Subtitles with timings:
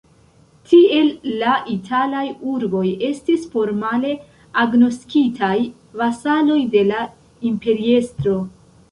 [0.69, 1.09] Tiel
[1.41, 4.13] la italaj urboj estis formale
[4.63, 5.57] agnoskitaj
[6.01, 7.03] vasaloj de la
[7.51, 8.39] imperiestro.